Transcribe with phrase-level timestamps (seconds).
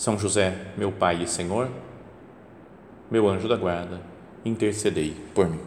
[0.00, 1.70] são José, meu Pai e Senhor,
[3.10, 4.00] meu anjo da guarda,
[4.42, 5.60] intercedei por mim.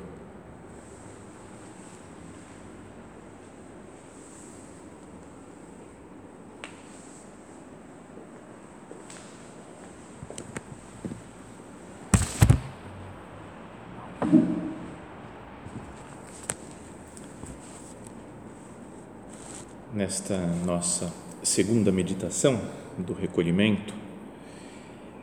[19.93, 22.59] Nesta nossa segunda meditação
[22.97, 23.93] do recolhimento,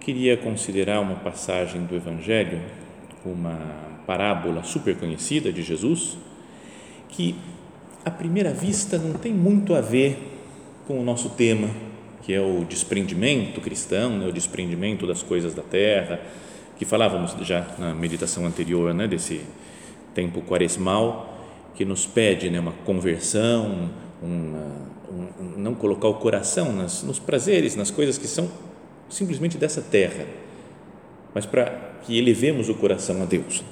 [0.01, 2.61] queria considerar uma passagem do Evangelho,
[3.25, 3.59] uma
[4.07, 6.17] parábola super conhecida de Jesus,
[7.11, 7.37] que
[8.05, 10.19] à primeira vista não tem muito a ver
[10.87, 11.69] com o nosso tema,
[12.23, 16.21] que é o desprendimento cristão, né, o desprendimento das coisas da terra,
[16.79, 19.43] que falávamos já na meditação anterior, né, desse
[20.15, 21.39] tempo quaresmal,
[21.75, 23.91] que nos pede né, uma conversão,
[24.23, 24.31] uma,
[25.11, 28.51] um, um, não colocar o coração nas, nos prazeres, nas coisas que são
[29.11, 30.25] simplesmente dessa terra,
[31.35, 33.63] mas para que elevemos o coração a Deus.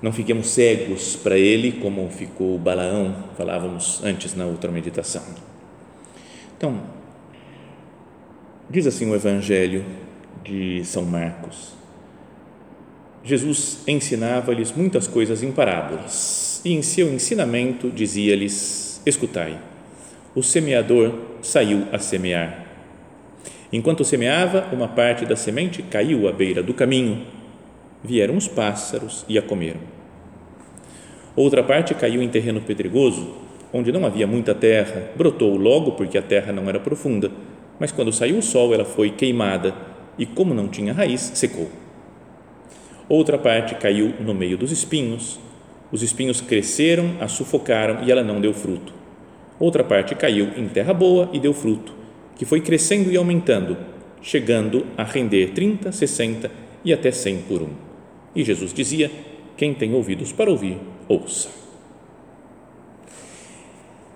[0.00, 5.22] Não fiquemos cegos para Ele, como ficou Balaão, falávamos antes na outra meditação.
[6.56, 6.82] Então,
[8.68, 9.84] diz assim o Evangelho
[10.44, 11.74] de São Marcos.
[13.24, 19.58] Jesus ensinava-lhes muitas coisas em parábolas, e em seu ensinamento dizia-lhes: Escutai,
[20.34, 22.65] o semeador saiu a semear.
[23.76, 27.26] Enquanto semeava, uma parte da semente caiu à beira do caminho.
[28.02, 29.80] Vieram os pássaros e a comeram.
[31.36, 33.34] Outra parte caiu em terreno pedregoso,
[33.70, 35.10] onde não havia muita terra.
[35.14, 37.30] Brotou logo porque a terra não era profunda,
[37.78, 39.74] mas quando saiu o sol, ela foi queimada
[40.16, 41.68] e, como não tinha raiz, secou.
[43.10, 45.38] Outra parte caiu no meio dos espinhos.
[45.92, 48.94] Os espinhos cresceram, a sufocaram e ela não deu fruto.
[49.60, 52.05] Outra parte caiu em terra boa e deu fruto
[52.36, 53.76] que foi crescendo e aumentando,
[54.20, 56.50] chegando a render 30, 60
[56.84, 57.70] e até 100 por um.
[58.34, 59.10] E Jesus dizia:
[59.56, 61.48] Quem tem ouvidos para ouvir, ouça.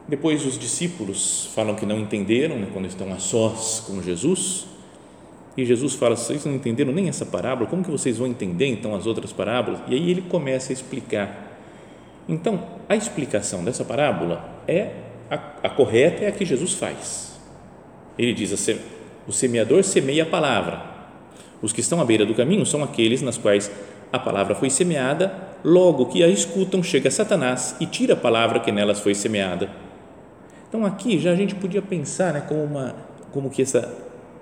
[0.07, 4.67] Depois os discípulos falam que não entenderam né, quando estão a sós com Jesus.
[5.57, 8.95] E Jesus fala: Vocês não entenderam nem essa parábola, como que vocês vão entender então
[8.95, 9.81] as outras parábolas?
[9.89, 11.49] E aí ele começa a explicar.
[12.29, 14.93] Então, a explicação dessa parábola é
[15.31, 17.30] a, a correta, é a que Jesus faz
[18.19, 18.53] ele diz:
[19.27, 20.83] o semeador semeia a palavra.
[21.63, 23.71] Os que estão à beira do caminho são aqueles nas quais
[24.13, 25.33] a palavra foi semeada,
[25.63, 29.71] logo que a escutam, chega Satanás e tira a palavra que nelas foi semeada.
[30.69, 32.95] Então aqui já a gente podia pensar né, como, uma,
[33.33, 33.93] como que essa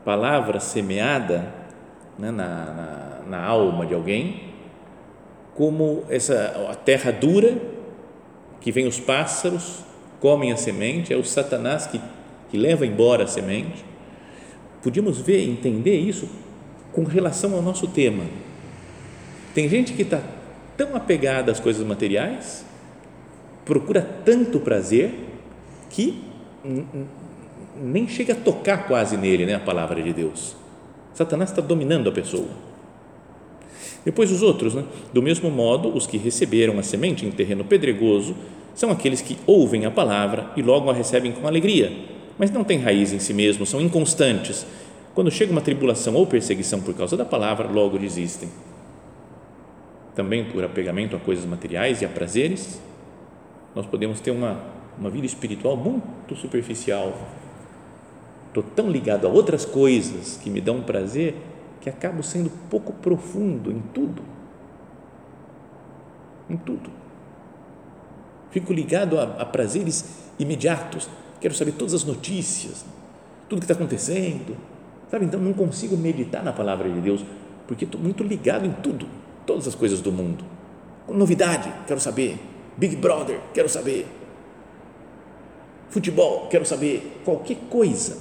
[0.05, 1.53] palavra semeada
[2.19, 4.49] né, na, na, na alma de alguém,
[5.55, 7.57] como essa a terra dura,
[8.61, 9.81] que vem os pássaros,
[10.21, 12.01] comem a semente, é o Satanás que
[12.51, 13.85] que leva embora a semente.
[14.83, 16.29] Podíamos ver, entender isso
[16.93, 18.25] com relação ao nosso tema.
[19.55, 20.23] Tem gente que está
[20.77, 22.65] tão apegada às coisas materiais,
[23.65, 25.13] procura tanto prazer,
[25.91, 26.23] que
[27.81, 30.57] nem chega a tocar quase nele né, a palavra de Deus.
[31.15, 32.49] Satanás está dominando a pessoa.
[34.05, 34.85] Depois os outros, né?
[35.13, 38.35] do mesmo modo, os que receberam a semente em terreno pedregoso
[38.75, 42.79] são aqueles que ouvem a palavra e logo a recebem com alegria mas não têm
[42.79, 44.65] raiz em si mesmos, são inconstantes.
[45.15, 48.49] Quando chega uma tribulação ou perseguição por causa da palavra, logo desistem.
[50.15, 52.81] Também por apegamento a coisas materiais e a prazeres,
[53.75, 54.61] nós podemos ter uma,
[54.97, 57.17] uma vida espiritual muito superficial.
[58.47, 61.35] Estou tão ligado a outras coisas que me dão prazer
[61.81, 64.23] que acabo sendo pouco profundo em tudo.
[66.49, 66.91] Em tudo.
[68.51, 71.09] Fico ligado a, a prazeres imediatos
[71.41, 72.85] quero saber todas as notícias,
[73.49, 74.57] tudo que está acontecendo,
[75.11, 75.25] sabe?
[75.25, 77.25] Então não consigo meditar na palavra de Deus
[77.67, 79.07] porque estou muito ligado em tudo,
[79.47, 80.45] todas as coisas do mundo.
[81.09, 82.39] Novidade, quero saber.
[82.77, 84.07] Big Brother, quero saber.
[85.89, 87.21] Futebol, quero saber.
[87.25, 88.17] Qualquer coisa,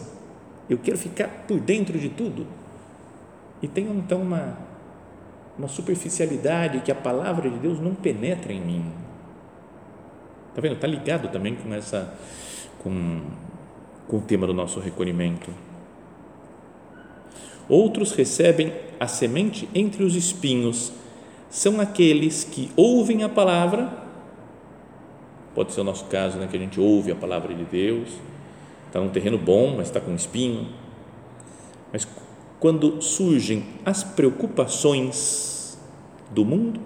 [0.70, 2.48] eu quero ficar por dentro de tudo.
[3.62, 4.58] E tenho então uma,
[5.58, 8.86] uma superficialidade que a palavra de Deus não penetra em mim.
[10.50, 10.76] Está vendo?
[10.76, 12.14] Está ligado também com essa
[12.88, 13.22] com,
[14.08, 15.52] com o tema do nosso recolhimento.
[17.68, 20.94] Outros recebem a semente entre os espinhos.
[21.50, 23.92] São aqueles que ouvem a palavra,
[25.54, 28.10] pode ser o nosso caso, né, que a gente ouve a palavra de Deus,
[28.86, 30.68] está num terreno bom, mas está com espinho.
[31.92, 32.08] Mas
[32.60, 35.78] quando surgem as preocupações
[36.32, 36.80] do mundo,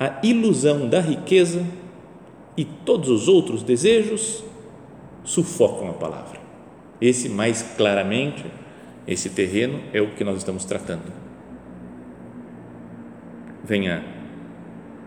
[0.00, 1.66] a ilusão da riqueza
[2.56, 4.45] e todos os outros desejos
[5.26, 6.40] sufocam a palavra.
[7.00, 8.46] Esse mais claramente,
[9.06, 11.12] esse terreno é o que nós estamos tratando.
[13.62, 14.02] Vem a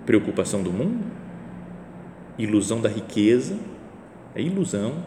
[0.05, 1.03] preocupação do mundo,
[2.37, 3.57] ilusão da riqueza,
[4.35, 5.05] é ilusão.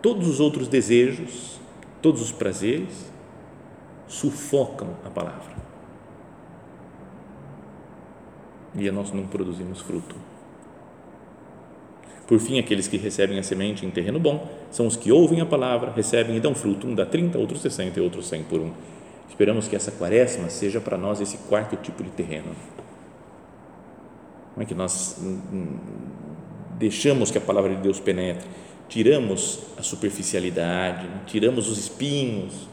[0.00, 1.60] Todos os outros desejos,
[2.00, 3.12] todos os prazeres
[4.06, 5.60] sufocam a palavra.
[8.74, 10.29] E nós não produzimos fruto.
[12.30, 15.46] Por fim, aqueles que recebem a semente em terreno bom são os que ouvem a
[15.46, 18.70] palavra, recebem e dão fruto, um dá 30, outro 60 e outro 100 por um.
[19.28, 22.54] Esperamos que essa quaresma seja para nós esse quarto tipo de terreno.
[24.54, 25.20] Como é que nós
[26.78, 28.46] deixamos que a palavra de Deus penetre,
[28.88, 32.68] tiramos a superficialidade, tiramos os espinhos,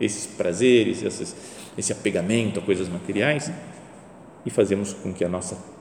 [0.00, 1.36] esses prazeres, esses,
[1.78, 3.48] esse apegamento a coisas materiais
[4.44, 5.75] e fazemos com que a nossa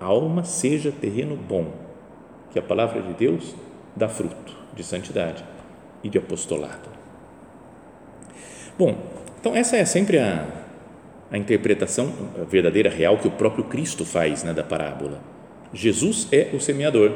[0.00, 1.72] a alma seja terreno bom,
[2.50, 3.54] que a palavra de Deus
[3.96, 5.44] dá fruto de santidade
[6.02, 6.88] e de apostolado.
[8.78, 8.96] Bom,
[9.40, 10.46] então essa é sempre a,
[11.30, 12.12] a interpretação
[12.48, 15.20] verdadeira, real, que o próprio Cristo faz né, da parábola.
[15.72, 17.12] Jesus é o semeador.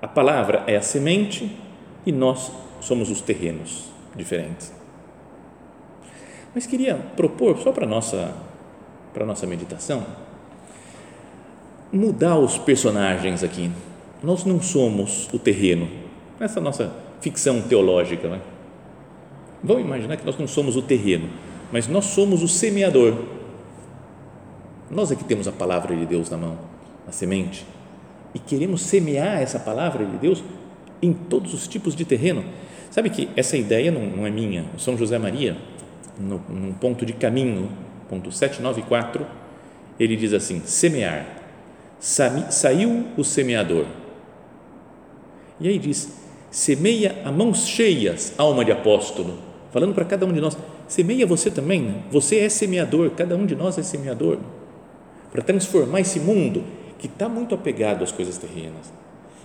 [0.00, 1.56] A palavra é a semente
[2.04, 2.50] e nós
[2.80, 4.72] somos os terrenos diferentes.
[6.54, 8.34] Mas queria propor, só para nossa
[9.12, 10.04] para a nossa meditação,
[11.92, 13.70] mudar os personagens aqui.
[14.22, 15.88] Nós não somos o terreno,
[16.40, 18.28] essa nossa ficção teológica.
[18.28, 18.40] Né?
[19.62, 21.28] Vamos imaginar que nós não somos o terreno,
[21.70, 23.16] mas nós somos o semeador.
[24.90, 26.58] Nós é que temos a palavra de Deus na mão,
[27.06, 27.66] a semente,
[28.34, 30.42] e queremos semear essa palavra de Deus
[31.00, 32.44] em todos os tipos de terreno.
[32.90, 34.66] Sabe que essa ideia não, não é minha.
[34.78, 35.56] São José Maria,
[36.18, 37.70] no, num ponto de caminho
[38.12, 39.26] ponto 794,
[39.98, 41.40] ele diz assim: semear.
[41.98, 43.86] Saiu o semeador.
[45.58, 46.12] E aí diz:
[46.50, 49.38] semeia a mãos cheias, alma de apóstolo.
[49.70, 51.80] Falando para cada um de nós: semeia você também.
[51.80, 52.02] Né?
[52.10, 54.38] Você é semeador, cada um de nós é semeador.
[55.30, 56.62] Para transformar esse mundo
[56.98, 58.92] que está muito apegado às coisas terrenas,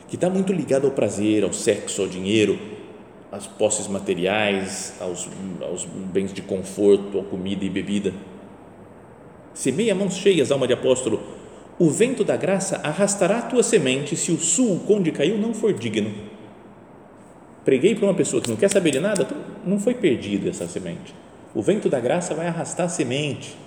[0.09, 2.59] que está muito ligado ao prazer, ao sexo, ao dinheiro,
[3.31, 5.29] às posses materiais, aos,
[5.61, 8.13] aos bens de conforto, à comida e bebida
[9.57, 11.19] Semeia mãos cheias, alma de apóstolo,
[11.79, 15.73] o vento da graça arrastará a tua semente se o sul onde caiu não for
[15.73, 16.13] digno.
[17.65, 20.67] Preguei para uma pessoa que não quer saber de nada, então não foi perdida essa
[20.67, 21.11] semente.
[21.55, 23.57] O vento da graça vai arrastar a semente.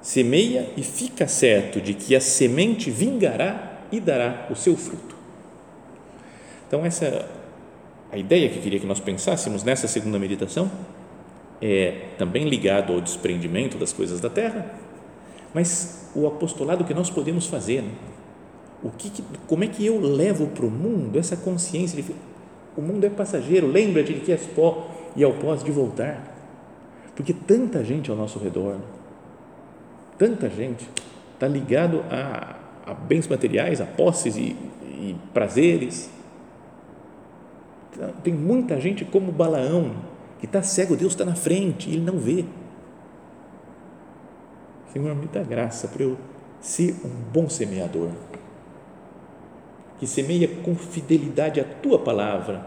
[0.00, 5.16] Semeia e fica certo de que a semente vingará e dará o seu fruto.
[6.68, 7.26] Então, essa é
[8.12, 10.70] a ideia que queria que nós pensássemos nessa segunda meditação
[11.62, 14.74] é também ligado ao desprendimento das coisas da terra,
[15.54, 17.92] mas o apostolado que nós podemos fazer, né?
[18.82, 19.12] o que,
[19.46, 22.12] como é que eu levo para o mundo essa consciência de
[22.76, 26.34] o mundo é passageiro, lembra-te de que és pó e ao pó de voltar,
[27.14, 28.78] porque tanta gente ao nosso redor,
[30.16, 30.88] tanta gente
[31.34, 36.10] está ligado a, a, bens materiais, a posses e, e prazeres,
[38.24, 39.92] tem muita gente como Balaão
[40.42, 42.44] que está cego, Deus está na frente, ele não vê.
[44.92, 46.18] Senhor, me dá graça para eu
[46.60, 48.08] ser um bom semeador,
[50.00, 52.66] que semeia com fidelidade a tua palavra,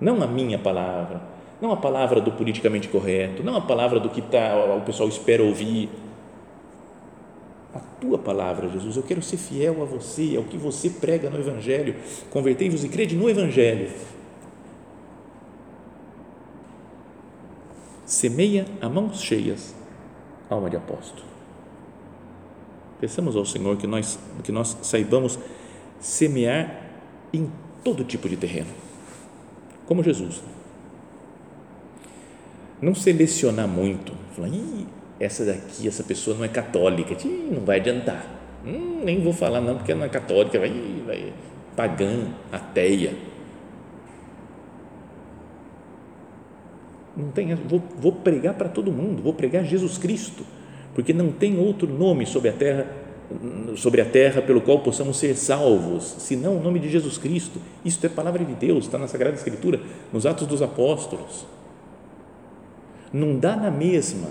[0.00, 1.22] não a minha palavra,
[1.60, 5.40] não a palavra do politicamente correto, não a palavra do que tá, o pessoal espera
[5.40, 5.88] ouvir.
[7.72, 11.38] A tua palavra, Jesus, eu quero ser fiel a você, ao que você prega no
[11.38, 11.94] Evangelho.
[12.30, 13.88] Convertei-vos e crede no Evangelho
[18.14, 19.74] semeia a mãos cheias,
[20.48, 21.26] alma de apóstolo.
[23.00, 25.38] Peçamos ao Senhor que nós, que nós saibamos
[25.98, 26.80] semear
[27.32, 27.50] em
[27.82, 28.70] todo tipo de terreno,
[29.84, 30.42] como Jesus.
[32.80, 34.86] Não selecionar muito, falar,
[35.18, 38.26] essa daqui, essa pessoa não é católica, Ih, não vai adiantar,
[38.64, 40.70] hum, nem vou falar não, porque não é católica, vai,
[41.04, 41.32] vai
[41.74, 43.33] pagã, ateia
[47.16, 50.44] Não tem, vou, vou pregar para todo mundo, vou pregar Jesus Cristo,
[50.94, 53.04] porque não tem outro nome sobre a terra
[53.76, 57.58] sobre a terra pelo qual possamos ser salvos, senão o nome de Jesus Cristo.
[57.84, 59.80] Isto é palavra de Deus, está na Sagrada Escritura,
[60.12, 61.46] nos Atos dos Apóstolos.
[63.12, 64.28] Não dá na mesma.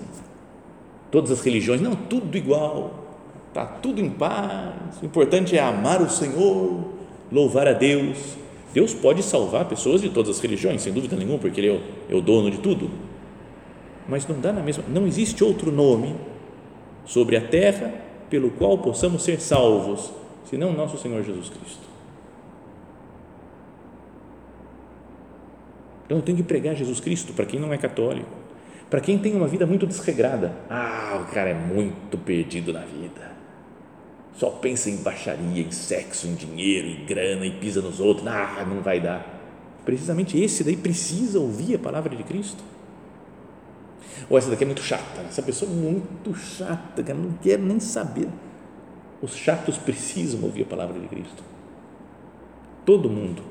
[1.10, 3.04] Todas as religiões, não, tudo igual,
[3.50, 5.02] está tudo em paz.
[5.02, 6.86] O importante é amar o Senhor,
[7.32, 8.38] louvar a Deus.
[8.74, 11.82] Deus pode salvar pessoas de todas as religiões, sem dúvida nenhuma, porque Ele é o,
[12.10, 12.90] é o dono de tudo.
[14.08, 16.16] Mas não dá na mesma, não existe outro nome
[17.06, 17.94] sobre a terra
[18.30, 20.12] pelo qual possamos ser salvos,
[20.46, 21.84] senão nosso Senhor Jesus Cristo.
[26.06, 28.30] Então eu tenho que pregar Jesus Cristo para quem não é católico,
[28.90, 30.54] para quem tem uma vida muito desregrada.
[30.70, 33.33] Ah, o cara é muito perdido na vida.
[34.36, 38.28] Só pensa em baixaria, em sexo, em dinheiro, em grana e pisa nos outros.
[38.28, 39.42] Ah, não vai dar.
[39.86, 42.64] Precisamente esse daí precisa ouvir a palavra de Cristo.
[44.30, 47.80] Ou essa daqui é muito chata, essa pessoa é muito chata, cara, não quero nem
[47.80, 48.30] saber.
[49.22, 51.44] Os chatos precisam ouvir a palavra de Cristo.
[52.86, 53.42] Todo mundo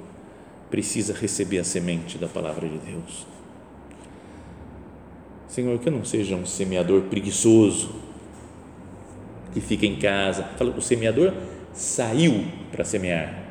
[0.71, 3.27] precisa receber a semente da palavra de Deus.
[5.49, 7.95] Senhor, que eu não seja um semeador preguiçoso
[9.53, 10.47] que fica em casa.
[10.77, 11.33] O semeador
[11.73, 13.43] saiu para semear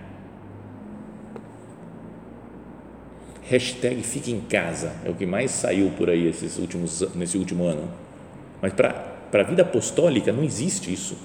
[3.52, 7.66] hashtag fique em casa, é o que mais saiu por aí esses últimos, nesse último
[7.66, 7.90] ano.
[8.62, 11.18] Mas para a vida apostólica não existe isso.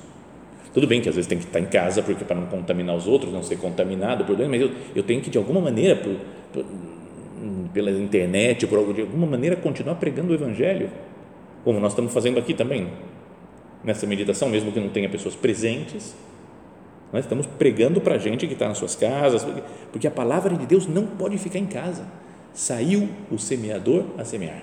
[0.74, 3.06] Tudo bem que às vezes tem que estar em casa porque para não contaminar os
[3.06, 6.16] outros, não ser contaminado por mas eu, eu tenho que de alguma maneira, por,
[6.52, 6.64] por,
[7.72, 10.90] pela internet, por, de alguma maneira continuar pregando o evangelho,
[11.64, 12.88] como nós estamos fazendo aqui também,
[13.86, 16.14] nessa meditação, mesmo que não tenha pessoas presentes,
[17.12, 19.46] nós estamos pregando para a gente que está nas suas casas,
[19.92, 22.04] porque a palavra de Deus não pode ficar em casa.
[22.52, 24.62] Saiu o semeador a semear.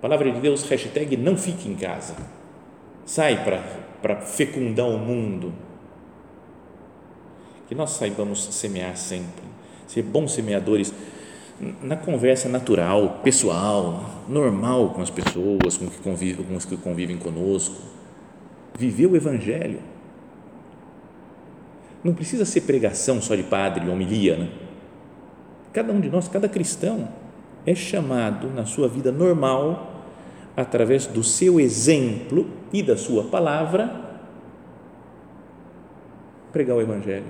[0.00, 2.16] Palavra de Deus, hashtag não fique em casa.
[3.04, 3.44] Sai
[4.00, 5.52] para fecundar o mundo.
[7.68, 9.44] Que nós saibamos semear sempre,
[9.86, 10.94] ser bons semeadores
[11.82, 17.18] na conversa natural, pessoal, normal com as pessoas, com, que convivem, com os que convivem
[17.18, 17.76] conosco.
[18.78, 19.80] Viver o Evangelho
[22.02, 24.48] não precisa ser pregação só de padre, homilia, né?
[25.72, 27.08] Cada um de nós, cada cristão,
[27.66, 30.04] é chamado na sua vida normal,
[30.56, 34.08] através do seu exemplo e da sua palavra,
[36.52, 37.24] pregar o Evangelho.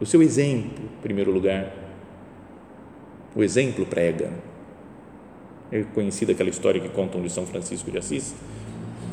[0.00, 1.81] O seu exemplo, em primeiro lugar.
[3.34, 4.30] O exemplo prega.
[5.70, 8.34] É conhecida aquela história que contam de São Francisco de Assis.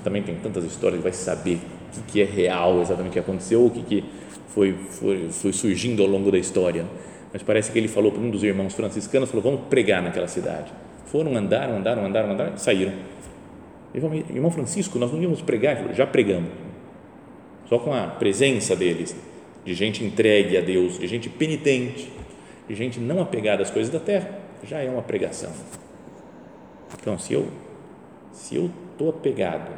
[0.04, 1.60] Também tem tantas histórias, vai saber
[1.92, 4.04] que, que é real exatamente o que aconteceu, o que,
[4.50, 6.86] foi, foi, foi surgindo ao longo da história.
[7.32, 10.72] Mas parece que ele falou para um dos irmãos franciscanos, falou, vamos pregar naquela cidade.
[11.06, 12.94] Foram, andaram, andaram, andaram, andaram, saíram.
[13.94, 16.50] Ele irmão Francisco, nós não íamos pregar, falou, já pregamos.
[17.68, 19.16] Só com a presença deles,
[19.64, 22.12] de gente entregue a Deus, de gente penitente,
[22.70, 25.52] de gente não apegada às coisas da terra, já é uma pregação.
[26.94, 27.50] Então, se eu
[28.32, 29.70] se eu estou apegado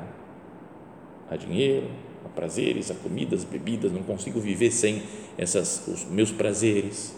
[1.30, 1.88] a dinheiro,
[2.26, 5.02] a prazeres, a comidas, bebidas, não consigo viver sem
[5.38, 7.16] essas, os meus prazeres.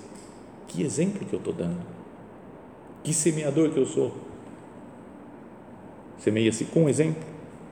[0.67, 1.81] Que exemplo que eu estou dando?
[3.03, 4.15] Que semeador que eu sou?
[6.19, 7.23] Semeia-se com o exemplo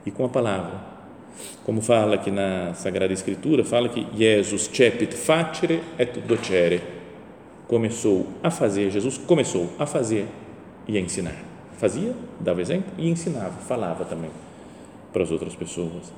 [0.04, 0.92] e com a palavra.
[1.64, 7.01] Como fala aqui na Sagrada Escritura, fala que Jesus cepit facere et docere.
[7.72, 10.28] Começou a fazer, Jesus começou a fazer
[10.86, 11.38] e a ensinar.
[11.78, 14.30] Fazia, dava exemplo e ensinava, falava também
[15.10, 16.12] para as outras pessoas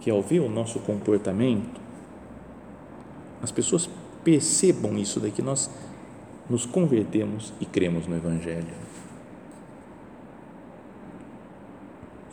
[0.00, 1.78] que ao ver o nosso comportamento,
[3.42, 3.86] as pessoas
[4.24, 5.70] percebam isso daqui, nós
[6.48, 8.64] nos convertemos e cremos no Evangelho.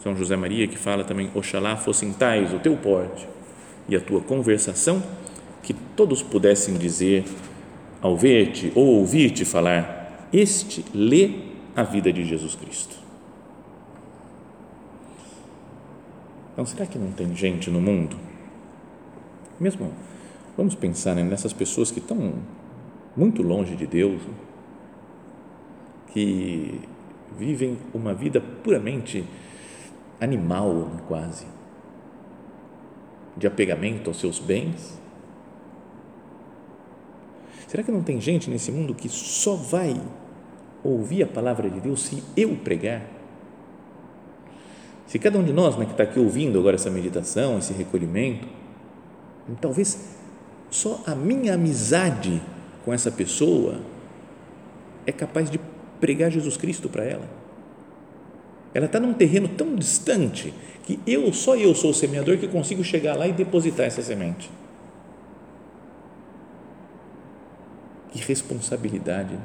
[0.01, 3.27] São José Maria que fala também, Oxalá fossem tais o teu porte
[3.89, 5.03] e a tua conversação,
[5.95, 7.25] todos pudessem dizer,
[8.01, 11.31] ao ver-te ou ouvir-te falar, este lê
[11.75, 12.95] a vida de Jesus Cristo.
[16.53, 18.17] Então, será que não tem gente no mundo?
[19.59, 19.91] Mesmo,
[20.57, 22.33] vamos pensar né, nessas pessoas que estão
[23.15, 24.21] muito longe de Deus,
[26.13, 26.81] que
[27.37, 29.23] vivem uma vida puramente
[30.19, 31.45] animal, quase,
[33.35, 35.00] de apegamento aos seus bens.
[37.71, 39.95] Será que não tem gente nesse mundo que só vai
[40.83, 43.01] ouvir a palavra de Deus se eu pregar?
[45.07, 48.45] Se cada um de nós né, que está aqui ouvindo agora essa meditação, esse recolhimento,
[49.61, 50.17] talvez
[50.69, 52.41] só a minha amizade
[52.83, 53.79] com essa pessoa
[55.07, 55.57] é capaz de
[56.01, 57.29] pregar Jesus Cristo para ela.
[58.73, 62.83] ela está num terreno tão distante que eu, só eu sou o semeador que consigo
[62.83, 64.49] chegar lá e depositar essa semente.
[68.11, 69.39] Que responsabilidade.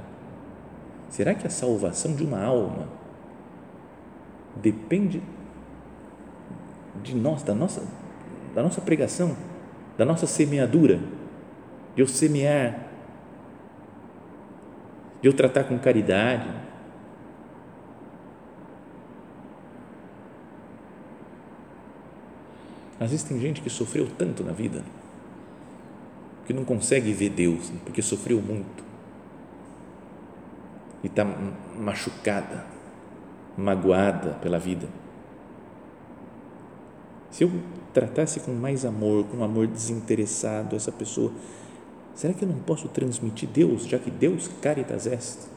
[1.09, 2.89] Será que a salvação de uma alma
[4.57, 5.23] depende
[7.03, 7.83] de nós, da nossa,
[8.55, 9.37] da nossa pregação,
[9.97, 10.99] da nossa semeadura,
[11.95, 12.89] de eu semear,
[15.23, 16.49] de eu tratar com caridade?
[22.99, 24.83] Às vezes tem gente que sofreu tanto na vida
[26.47, 28.85] que não consegue ver Deus porque sofreu muito
[31.03, 31.25] e está
[31.77, 32.65] machucada,
[33.57, 34.89] magoada pela vida.
[37.31, 37.51] Se eu
[37.93, 41.33] tratasse com mais amor, com um amor desinteressado essa pessoa,
[42.15, 45.49] será que eu não posso transmitir Deus, já que Deus caritas est?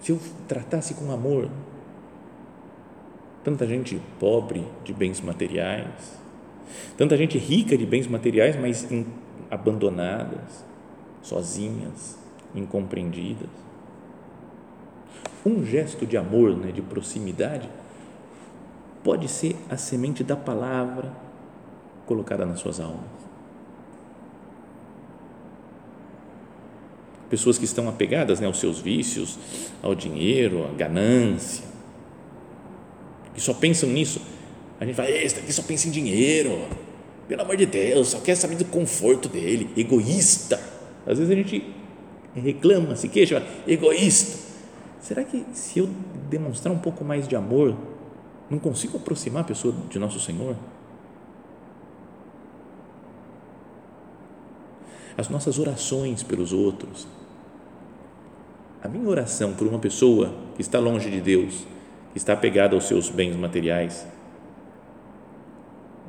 [0.00, 1.50] Se eu tratasse com amor
[3.48, 6.20] tanta gente pobre de bens materiais,
[6.98, 8.86] tanta gente rica de bens materiais, mas
[9.50, 10.66] abandonadas,
[11.22, 12.18] sozinhas,
[12.54, 13.48] incompreendidas.
[15.46, 17.70] Um gesto de amor, né, de proximidade,
[19.02, 21.10] pode ser a semente da palavra
[22.04, 23.00] colocada nas suas almas.
[27.30, 29.38] Pessoas que estão apegadas né, aos seus vícios,
[29.82, 31.67] ao dinheiro, à ganância,
[33.38, 34.20] que só pensam nisso.
[34.80, 36.66] A gente fala, esse daqui só pensa em dinheiro,
[37.28, 40.60] pelo amor de Deus, só quer saber do conforto dele, egoísta.
[41.06, 41.64] Às vezes a gente
[42.34, 44.48] reclama, se queixa, egoísta.
[45.00, 45.88] Será que se eu
[46.28, 47.76] demonstrar um pouco mais de amor,
[48.50, 50.56] não consigo aproximar a pessoa de nosso Senhor?
[55.16, 57.06] As nossas orações pelos outros.
[58.82, 61.66] A minha oração por uma pessoa que está longe de Deus,
[62.14, 64.06] está apegada aos seus bens materiais,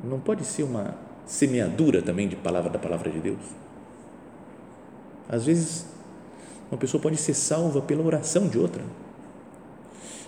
[0.02, 0.94] não pode ser uma
[1.26, 3.40] semeadura também de palavra da palavra de Deus.
[5.28, 5.86] Às vezes,
[6.70, 8.82] uma pessoa pode ser salva pela oração de outra.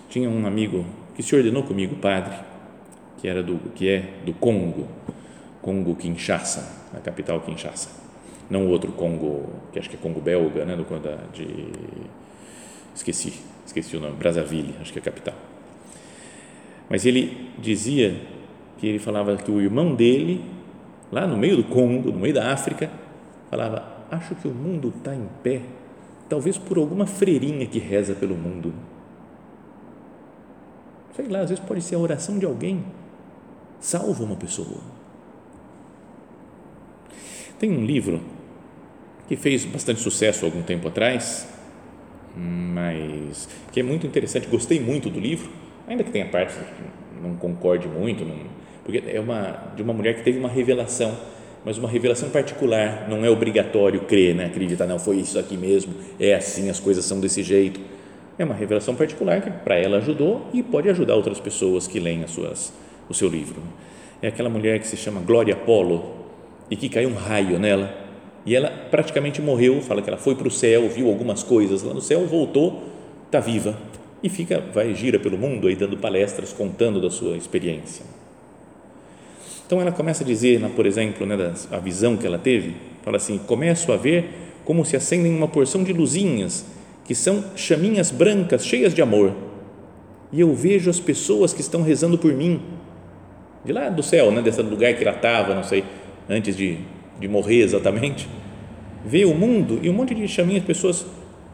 [0.09, 2.35] Tinha um amigo que se ordenou comigo, padre,
[3.17, 4.87] que era do que é do Congo,
[5.61, 7.89] Congo Kinshasa, a capital Kinshasa.
[8.49, 10.85] Não o outro Congo, que acho que é Congo belga, né, do
[11.33, 11.71] de
[12.95, 13.33] esqueci,
[13.65, 15.52] esqueci o nome, Brazzaville, acho que é a capital.
[16.89, 18.15] Mas ele dizia
[18.77, 20.43] que ele falava que o irmão dele
[21.11, 22.89] lá no meio do Congo, no meio da África,
[23.49, 25.61] falava: Acho que o mundo está em pé,
[26.27, 28.73] talvez por alguma freirinha que reza pelo mundo.
[31.15, 32.83] Sei lá, às vezes pode ser a oração de alguém,
[33.79, 34.81] salva uma pessoa.
[37.59, 38.19] Tem um livro
[39.27, 41.47] que fez bastante sucesso algum tempo atrás,
[42.35, 44.47] mas que é muito interessante.
[44.47, 45.49] Gostei muito do livro,
[45.87, 48.35] ainda que tenha partes que não concorde muito, não,
[48.83, 51.17] porque é uma de uma mulher que teve uma revelação,
[51.63, 54.45] mas uma revelação particular, não é obrigatório crer, né?
[54.45, 57.79] acreditar, não, foi isso aqui mesmo, é assim, as coisas são desse jeito.
[58.37, 62.23] É uma revelação particular que para ela ajudou e pode ajudar outras pessoas que leem
[62.23, 62.73] as suas,
[63.07, 63.61] o seu livro.
[64.21, 66.25] É aquela mulher que se chama Glória Polo
[66.69, 67.95] e que caiu um raio nela
[68.43, 71.93] e ela praticamente morreu, fala que ela foi para o céu, viu algumas coisas lá
[71.93, 72.83] no céu, voltou,
[73.27, 73.77] está viva
[74.23, 78.05] e fica, vai, gira pelo mundo aí dando palestras, contando da sua experiência.
[79.65, 83.37] Então ela começa a dizer, por exemplo, né, a visão que ela teve, fala assim:
[83.37, 84.29] começo a ver
[84.63, 86.65] como se acendem uma porção de luzinhas
[87.05, 89.33] que são chaminhas brancas cheias de amor.
[90.31, 92.61] E eu vejo as pessoas que estão rezando por mim,
[93.63, 95.83] de lá do céu, né, desse lugar que ela estava, não sei,
[96.29, 96.77] antes de,
[97.19, 98.27] de morrer exatamente.
[99.05, 101.05] Vê o mundo e um monte de chaminhas, pessoas,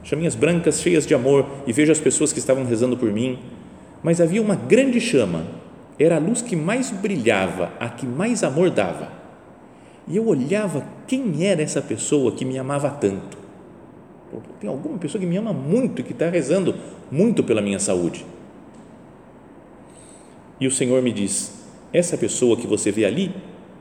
[0.03, 3.39] chaminhas brancas cheias de amor, e vejo as pessoas que estavam rezando por mim.
[4.01, 5.45] Mas havia uma grande chama
[5.99, 9.11] era a luz que mais brilhava, a que mais amor dava.
[10.07, 13.37] E eu olhava quem era essa pessoa que me amava tanto.
[14.61, 16.73] Tem alguma pessoa que me ama muito e que está rezando
[17.11, 18.25] muito pela minha saúde.
[20.59, 23.35] E o Senhor me diz: essa pessoa que você vê ali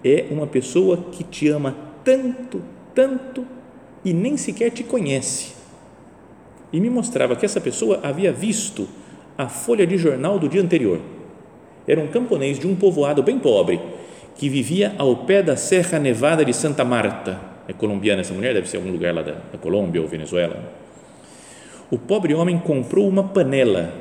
[0.04, 2.62] é uma pessoa que te ama tanto,
[2.94, 3.46] tanto
[4.04, 5.57] e nem sequer te conhece.
[6.72, 8.88] E me mostrava que essa pessoa havia visto
[9.36, 11.00] a folha de jornal do dia anterior
[11.88, 13.80] era um camponês de um povoado bem pobre
[14.36, 17.40] que vivia ao pé da Serra Nevada de Santa Marta.
[17.66, 20.62] É colombiana essa mulher, deve ser algum lugar lá da, da Colômbia ou Venezuela.
[21.90, 23.92] O pobre homem comprou uma panela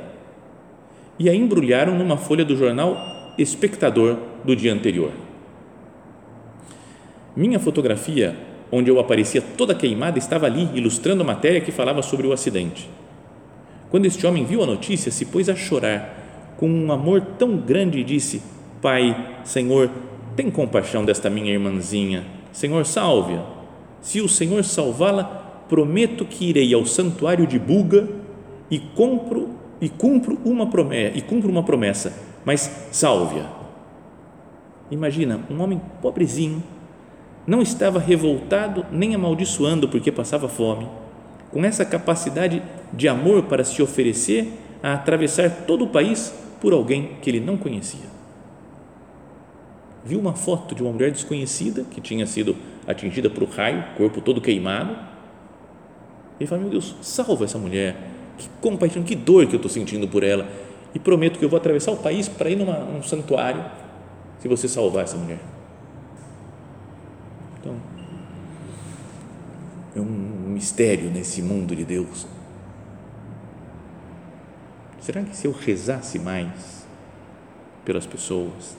[1.18, 5.12] e a embrulharam numa folha do jornal Espectador do dia anterior.
[7.36, 8.36] Minha fotografia
[8.72, 12.90] onde eu aparecia toda queimada, estava ali ilustrando a matéria que falava sobre o acidente.
[13.90, 18.00] Quando este homem viu a notícia, se pôs a chorar com um amor tão grande
[18.00, 18.42] e disse:
[18.82, 19.90] Pai, Senhor,
[20.36, 22.26] tem compaixão desta minha irmãzinha.
[22.52, 23.44] Senhor, salve-a.
[24.02, 25.24] Se o Senhor salvá-la,
[25.70, 28.08] prometo que irei ao santuário de Buga
[28.70, 33.58] e compro e cumpro uma promessa, e cumpro uma promessa, mas salve-a.
[34.90, 36.64] Imagina, um homem pobrezinho,
[37.48, 40.88] não estava revoltado nem amaldiçoando porque passava fome,
[41.50, 44.52] com essa capacidade de amor para se oferecer
[44.84, 48.18] a atravessar todo o país por alguém que ele não conhecia.
[50.04, 52.56] Viu uma foto de uma mulher desconhecida que tinha sido
[52.86, 54.96] atingida por um raio, corpo todo queimado.
[56.40, 57.96] Ele fala: Meu Deus, salva essa mulher.
[58.38, 60.48] Que compaixão, que dor que eu estou sentindo por ela.
[60.94, 63.66] E prometo que eu vou atravessar o país para ir numa, num santuário
[64.40, 65.40] se você salvar essa mulher.
[67.60, 67.76] Então,
[69.96, 72.26] é um mistério nesse mundo de Deus.
[75.00, 76.84] Será que se eu rezasse mais
[77.86, 78.76] pelas pessoas,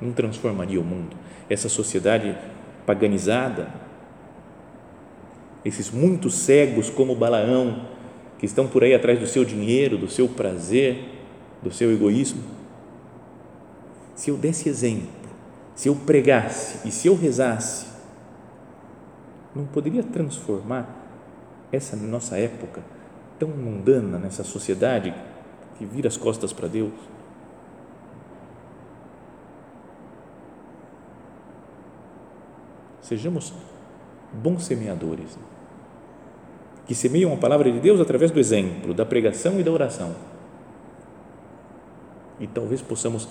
[0.00, 1.14] não transformaria o mundo?
[1.48, 2.34] Essa sociedade
[2.86, 3.68] paganizada,
[5.62, 7.88] esses muitos cegos como Balaão,
[8.38, 11.04] que estão por aí atrás do seu dinheiro, do seu prazer,
[11.62, 12.42] do seu egoísmo.
[14.14, 15.08] Se eu desse exemplo,
[15.74, 17.95] se eu pregasse e se eu rezasse,
[19.56, 20.86] não poderia transformar
[21.72, 22.82] essa nossa época
[23.38, 25.14] tão mundana, nessa sociedade
[25.78, 26.92] que vira as costas para Deus?
[33.00, 33.52] Sejamos
[34.32, 35.38] bons semeadores
[36.86, 40.14] que semeiam a palavra de Deus através do exemplo, da pregação e da oração.
[42.38, 43.28] E talvez possamos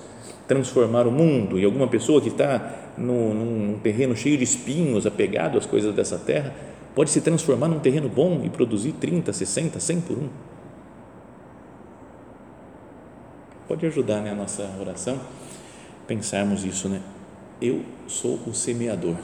[0.48, 5.58] transformar o mundo e alguma pessoa que está no, num terreno cheio de espinhos, apegado
[5.58, 6.54] às coisas dessa terra,
[6.96, 10.30] pode se transformar num terreno bom e produzir 30, 60, 100 por um.
[13.68, 15.20] Pode ajudar né, a nossa oração
[16.08, 17.02] pensarmos isso, né?
[17.62, 19.16] Eu sou o semeador.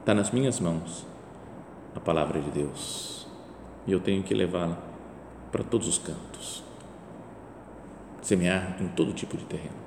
[0.00, 1.04] Está nas minhas mãos
[1.94, 3.26] a palavra de Deus
[3.86, 4.78] e eu tenho que levá-la
[5.50, 6.62] para todos os cantos,
[8.22, 9.86] semear em todo tipo de terreno.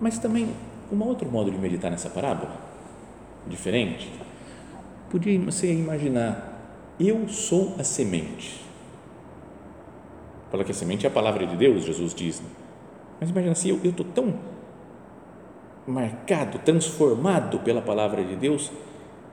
[0.00, 0.54] Mas também,
[0.92, 2.56] um outro modo de meditar nessa parábola,
[3.46, 4.12] diferente,
[5.10, 8.64] podia você imaginar: eu sou a semente.
[10.50, 12.40] Fala que a semente é a palavra de Deus, Jesus diz.
[12.40, 12.46] Né?
[13.20, 14.34] Mas imagina assim: eu estou tão
[15.86, 18.70] marcado, transformado pela palavra de Deus,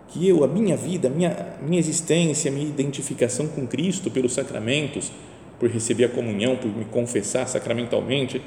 [0.08, 4.34] que eu, a minha vida, a minha, minha existência, a minha identificação com Cristo pelos
[4.34, 5.12] sacramentos,
[5.60, 8.42] por receber a comunhão, por me confessar sacramentalmente,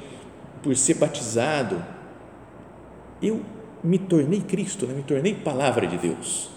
[0.61, 1.83] por ser batizado,
[3.21, 3.41] eu
[3.83, 4.93] me tornei Cristo, né?
[4.93, 6.49] me tornei palavra de Deus.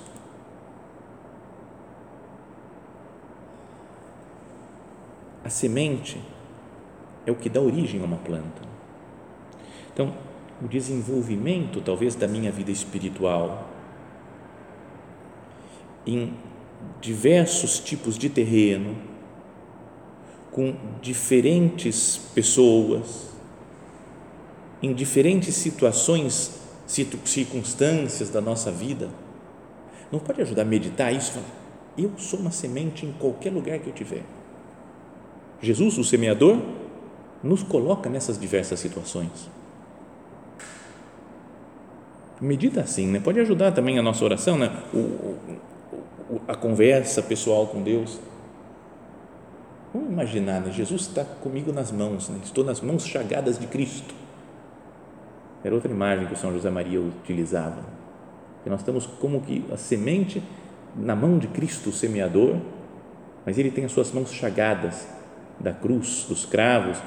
[5.45, 6.21] A semente
[7.27, 8.63] é o que dá origem a uma planta.
[9.93, 10.15] Então,
[10.63, 13.69] o desenvolvimento, talvez, da minha vida espiritual
[16.07, 16.33] em
[17.01, 18.97] diversos tipos de terreno,
[20.51, 23.31] com diferentes pessoas,
[24.83, 29.09] em diferentes situações, circunstâncias da nossa vida.
[30.11, 31.39] Não pode ajudar a meditar isso?
[31.97, 34.25] Eu sou uma semente em qualquer lugar que eu tiver.
[35.61, 36.59] Jesus, o semeador,
[37.43, 39.49] nos coloca nessas diversas situações
[42.43, 43.21] medita assim, né?
[43.21, 44.71] Pode ajudar também a nossa oração, né?
[44.93, 45.37] O,
[46.49, 48.19] a conversa pessoal com Deus.
[49.93, 50.71] Vamos imaginar, né?
[50.73, 52.39] Jesus está comigo nas mãos, né?
[52.43, 54.15] estou nas mãos chagadas de Cristo.
[55.63, 57.85] Era outra imagem que o São José Maria utilizava.
[58.65, 60.43] Que nós estamos como que a semente
[60.97, 62.57] na mão de Cristo, o semeador,
[63.45, 65.07] mas ele tem as suas mãos chagadas
[65.59, 66.99] da cruz, dos cravos,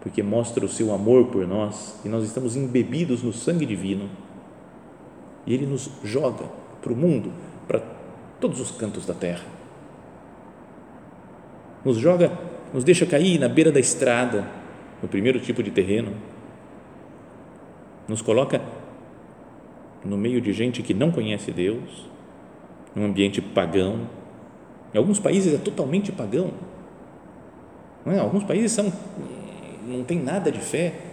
[0.00, 4.08] porque mostra o seu amor por nós e nós estamos embebidos no sangue divino
[5.46, 6.44] e Ele nos joga
[6.80, 7.32] para o mundo,
[7.66, 7.80] para
[8.42, 9.44] todos os cantos da terra.
[11.82, 12.30] Nos joga,
[12.74, 14.46] nos deixa cair na beira da estrada,
[15.00, 16.12] no primeiro tipo de terreno.
[18.06, 18.60] Nos coloca
[20.04, 22.10] no meio de gente que não conhece Deus,
[22.94, 24.08] num ambiente pagão.
[24.92, 26.50] Em alguns países é totalmente pagão.
[28.04, 28.18] Não é?
[28.18, 28.92] Alguns países são
[29.86, 31.12] não tem nada de fé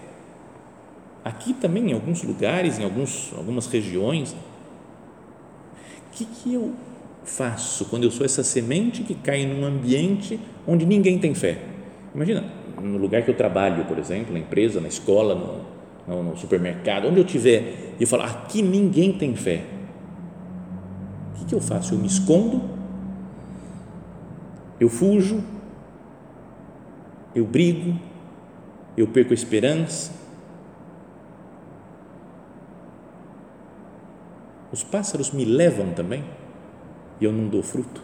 [1.23, 6.73] Aqui também, em alguns lugares, em alguns, algumas regiões, o que, que eu
[7.23, 11.57] faço quando eu sou essa semente que cai num ambiente onde ninguém tem fé?
[12.13, 12.43] Imagina,
[12.81, 15.65] no lugar que eu trabalho, por exemplo, na empresa, na escola,
[16.07, 19.63] no, no, supermercado, onde eu estiver, e eu falar, aqui ninguém tem fé.
[21.33, 21.93] O que, que eu faço?
[21.93, 22.61] Eu me escondo?
[24.79, 25.43] Eu fujo?
[27.35, 27.99] Eu brigo?
[28.97, 30.11] Eu perco a esperança?
[34.71, 36.23] Os pássaros me levam também
[37.19, 38.01] e eu não dou fruto.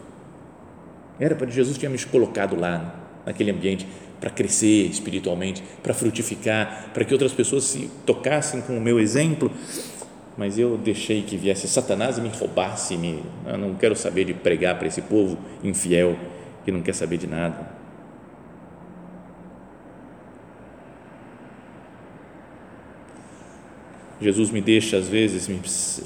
[1.20, 3.88] Era para Jesus tinha me colocado lá, naquele ambiente,
[4.20, 9.52] para crescer espiritualmente, para frutificar, para que outras pessoas se tocassem com o meu exemplo.
[10.38, 12.98] Mas eu deixei que viesse Satanás e me roubasse.
[12.98, 16.18] Me, eu não quero saber de pregar para esse povo infiel
[16.66, 17.76] que não quer saber de nada.
[24.20, 25.62] Jesus me deixa, às vezes, me,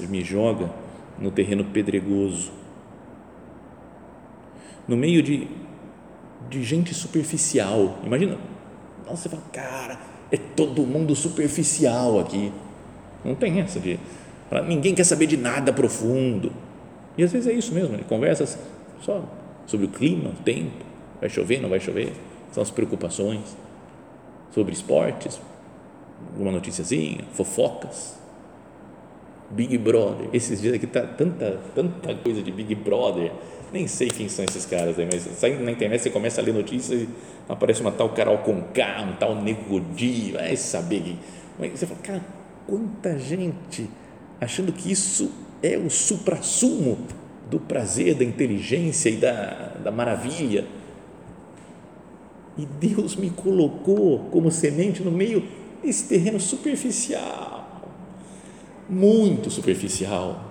[0.08, 0.70] me joga
[1.18, 2.52] no terreno pedregoso,
[4.90, 5.46] no meio de,
[6.50, 8.00] de gente superficial.
[8.04, 8.36] Imagina,
[9.06, 10.00] nossa, você fala, cara,
[10.32, 12.52] é todo mundo superficial aqui.
[13.24, 14.00] Não tem essa de.
[14.66, 16.52] Ninguém quer saber de nada profundo.
[17.16, 18.58] E às vezes é isso mesmo, ele conversa
[19.00, 19.22] só
[19.64, 20.84] sobre o clima, o tempo,
[21.20, 22.12] vai chover, não vai chover,
[22.50, 23.56] são as preocupações,
[24.52, 25.40] sobre esportes,
[26.36, 28.18] uma noticiazinha, fofocas,
[29.50, 30.28] Big Brother.
[30.32, 33.32] Esses dias aqui tá tanta, tanta coisa de Big Brother.
[33.72, 36.52] Nem sei quem são esses caras aí, mas saindo na internet você começa a ler
[36.52, 37.08] notícias e
[37.48, 39.80] aparece uma tal Carol Conká, um tal Nego
[40.32, 41.18] vai saber que.
[41.58, 42.24] Mas você fala, cara,
[42.66, 43.88] quanta gente
[44.40, 45.30] achando que isso
[45.62, 46.98] é o supra-sumo
[47.48, 50.64] do prazer, da inteligência e da, da maravilha.
[52.58, 55.44] E Deus me colocou como semente no meio
[55.82, 57.86] esse terreno superficial,
[58.88, 60.50] muito superficial.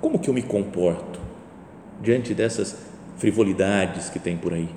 [0.00, 1.20] Como que eu me comporto
[2.02, 2.76] diante dessas
[3.18, 4.68] frivolidades que tem por aí?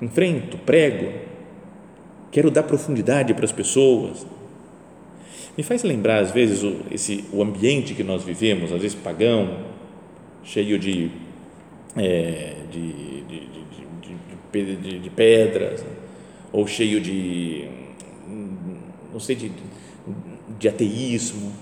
[0.00, 1.12] Enfrento, prego,
[2.30, 4.26] quero dar profundidade para as pessoas.
[5.56, 9.58] Me faz lembrar, às vezes, o, esse, o ambiente que nós vivemos, às vezes pagão,
[10.44, 11.10] cheio de,
[11.96, 13.22] é, de,
[14.52, 15.84] de, de, de pedras,
[16.52, 17.68] ou cheio de,
[19.12, 19.52] não sei, de,
[20.58, 21.52] de ateísmo.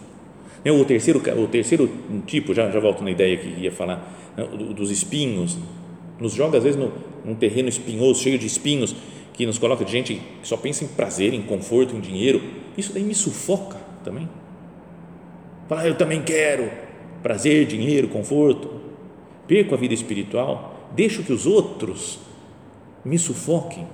[0.66, 1.88] Né, o terceiro, o terceiro
[2.26, 5.56] tipo, já, já volto na ideia que ia falar, né, dos espinhos,
[6.18, 6.92] nos joga às vezes no,
[7.24, 8.96] num terreno espinhoso, cheio de espinhos,
[9.32, 12.42] que nos coloca de gente que só pensa em prazer, em conforto, em dinheiro.
[12.76, 14.28] Isso daí me sufoca também.
[15.68, 16.68] Falar, ah, eu também quero
[17.22, 18.68] prazer, dinheiro, conforto.
[19.46, 22.18] Perco a vida espiritual, deixo que os outros
[23.04, 23.86] me sufoquem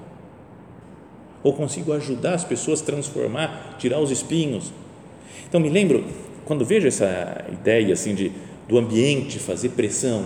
[1.42, 4.72] ou consigo ajudar as pessoas a transformar, tirar os espinhos.
[5.46, 6.02] Então me lembro
[6.44, 8.32] quando vejo essa ideia assim de
[8.68, 10.24] do ambiente fazer pressão.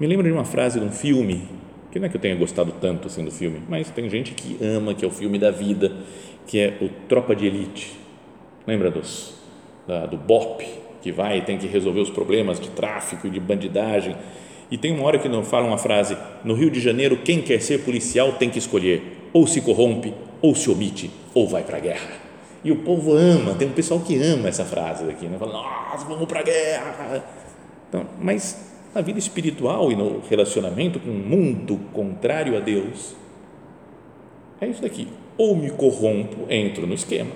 [0.00, 1.48] Me lembro de uma frase de um filme
[1.90, 4.56] que não é que eu tenha gostado tanto assim do filme, mas tem gente que
[4.64, 5.92] ama que é o filme da vida,
[6.46, 7.92] que é o Tropa de Elite.
[8.66, 9.34] Lembra dos
[9.86, 10.64] da, do BOP
[11.02, 14.16] que vai e tem que resolver os problemas de tráfico e de bandidagem
[14.72, 17.60] e tem uma hora que não fala uma frase: no Rio de Janeiro, quem quer
[17.60, 21.80] ser policial tem que escolher ou se corrompe, ou se omite, ou vai para a
[21.80, 22.21] guerra.
[22.64, 25.36] E o povo ama, tem um pessoal que ama essa frase daqui, né?
[25.38, 25.52] fala:
[25.90, 27.24] nós vamos para a guerra.
[27.88, 33.16] Então, mas na vida espiritual e no relacionamento com um mundo contrário a Deus,
[34.60, 35.08] é isso daqui.
[35.36, 37.30] Ou me corrompo, entro no esquema,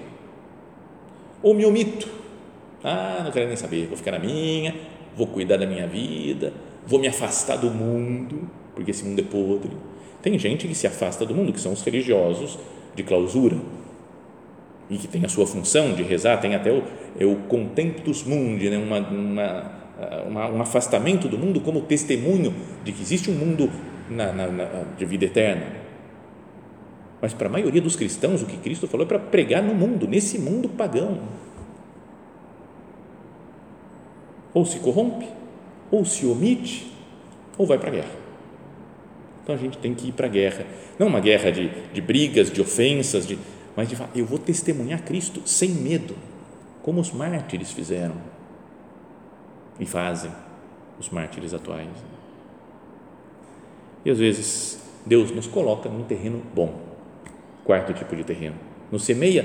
[1.43, 2.09] ou me omito.
[2.85, 4.75] Ah, não quero nem saber, vou ficar na minha,
[5.17, 6.53] vou cuidar da minha vida,
[6.87, 9.73] vou me afastar do mundo, porque esse mundo é podre.
[10.23, 12.59] Tem gente que se afasta do mundo, que são os religiosos
[12.95, 13.57] de clausura,
[14.89, 16.83] e que tem a sua função de rezar, tem até o,
[17.19, 18.79] é o contemptus mundi, né?
[18.79, 19.73] uma, uma,
[20.27, 23.71] uma, um afastamento do mundo como testemunho de que existe um mundo
[24.09, 25.87] na, na, na, de vida eterna.
[27.21, 30.07] Mas para a maioria dos cristãos, o que Cristo falou é para pregar no mundo,
[30.07, 31.21] nesse mundo pagão.
[34.55, 35.27] Ou se corrompe,
[35.91, 36.93] ou se omite,
[37.59, 38.27] ou vai para a guerra.
[39.43, 40.67] Então a gente tem que ir para a guerra.
[40.99, 43.39] Não uma guerra de, de brigas, de ofensas, de,
[43.77, 46.17] mas de falar, eu vou testemunhar Cristo sem medo,
[46.83, 48.15] como os mártires fizeram
[49.79, 50.31] e fazem,
[50.99, 51.89] os mártires atuais.
[54.05, 56.81] E às vezes Deus nos coloca num terreno bom,
[57.65, 58.57] quarto tipo de terreno.
[58.91, 59.45] Nos semeia,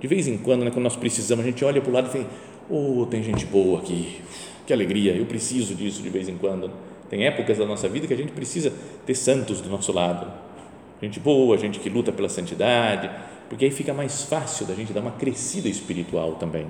[0.00, 2.10] de vez em quando, né, quando nós precisamos, a gente olha para o lado e
[2.10, 2.26] fala,
[2.70, 4.22] oh, tem gente boa aqui,
[4.66, 6.70] que alegria, eu preciso disso de vez em quando.
[7.10, 8.72] Tem épocas da nossa vida que a gente precisa
[9.04, 10.32] ter santos do nosso lado,
[11.00, 13.10] gente boa, gente que luta pela santidade,
[13.48, 16.66] porque aí fica mais fácil da gente dar uma crescida espiritual também.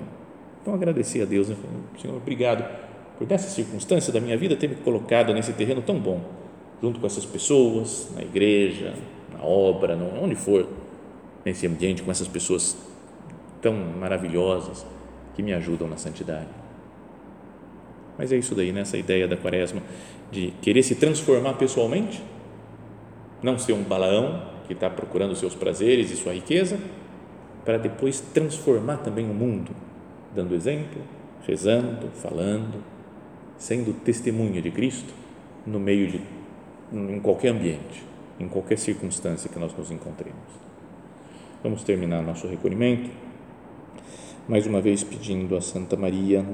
[0.61, 1.55] Então, agradecer a Deus, né?
[1.99, 2.65] Senhor, obrigado
[3.17, 6.21] por nessa circunstância da minha vida ter me colocado nesse terreno tão bom,
[6.81, 8.93] junto com essas pessoas, na igreja,
[9.33, 10.67] na obra, onde for,
[11.43, 12.77] nesse ambiente, com essas pessoas
[13.61, 14.85] tão maravilhosas
[15.35, 16.47] que me ajudam na santidade.
[18.17, 19.01] Mas é isso daí, nessa né?
[19.01, 19.81] ideia da quaresma,
[20.31, 22.21] de querer se transformar pessoalmente,
[23.41, 26.77] não ser um balaão que está procurando seus prazeres e sua riqueza,
[27.65, 29.71] para depois transformar também o mundo,
[30.35, 31.01] dando exemplo,
[31.45, 32.83] rezando, falando,
[33.57, 35.13] sendo testemunha de Cristo
[35.65, 36.21] no meio de
[36.93, 38.03] em qualquer ambiente,
[38.39, 40.37] em qualquer circunstância que nós nos encontremos.
[41.61, 43.09] Vamos terminar nosso recolhimento
[44.47, 46.45] mais uma vez pedindo a Santa Maria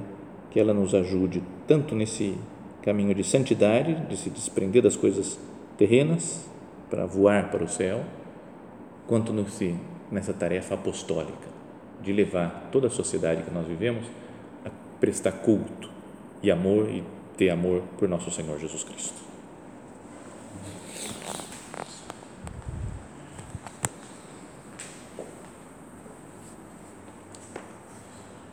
[0.49, 2.35] que ela nos ajude tanto nesse
[2.81, 5.39] caminho de santidade, de se desprender das coisas
[5.77, 6.47] terrenas
[6.93, 8.03] para voar para o céu,
[9.07, 9.75] quanto nesse,
[10.11, 11.47] nessa tarefa apostólica
[12.03, 14.05] de levar toda a sociedade que nós vivemos
[14.63, 15.89] a prestar culto
[16.43, 17.03] e amor e
[17.35, 19.23] ter amor por nosso Senhor Jesus Cristo.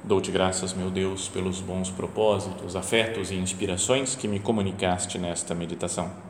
[0.02, 6.29] Dou-te graças, meu Deus, pelos bons propósitos, afetos e inspirações que me comunicaste nesta meditação.